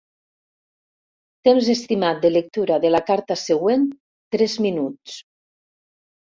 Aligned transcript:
Temps 1.47 1.69
estimat 1.73 2.23
de 2.23 2.31
lectura 2.31 2.79
de 2.87 2.91
la 2.95 3.03
carta 3.11 3.37
següent: 3.43 3.85
tres 4.37 4.57
minuts. 4.69 5.21